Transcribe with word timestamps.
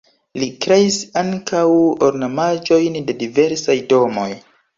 Li 0.43 0.45
kreis 0.63 0.95
ankaŭ 1.21 1.65
ornamaĵojn 2.07 2.99
de 3.11 3.17
diversaj 3.21 3.79
domoj. 3.95 4.29